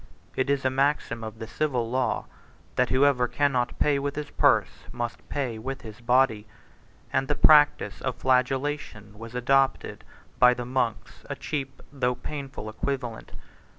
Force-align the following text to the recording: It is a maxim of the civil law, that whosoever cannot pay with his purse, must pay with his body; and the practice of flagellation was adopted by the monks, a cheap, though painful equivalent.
It 0.35 0.49
is 0.49 0.65
a 0.65 0.71
maxim 0.71 1.23
of 1.23 1.37
the 1.37 1.45
civil 1.45 1.87
law, 1.87 2.25
that 2.75 2.89
whosoever 2.89 3.27
cannot 3.27 3.77
pay 3.77 3.99
with 3.99 4.15
his 4.15 4.31
purse, 4.31 4.85
must 4.91 5.29
pay 5.29 5.59
with 5.59 5.83
his 5.83 6.01
body; 6.01 6.47
and 7.13 7.27
the 7.27 7.35
practice 7.35 8.01
of 8.01 8.15
flagellation 8.15 9.19
was 9.19 9.35
adopted 9.35 10.03
by 10.39 10.55
the 10.55 10.65
monks, 10.65 11.23
a 11.29 11.35
cheap, 11.35 11.83
though 11.93 12.15
painful 12.15 12.67
equivalent. 12.67 13.33